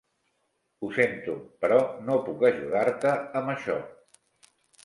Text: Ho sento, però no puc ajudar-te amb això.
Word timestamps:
Ho 0.81 0.89
sento, 0.95 1.35
però 1.65 1.77
no 2.07 2.17
puc 2.31 2.43
ajudar-te 2.51 3.15
amb 3.43 3.55
això. 3.55 3.77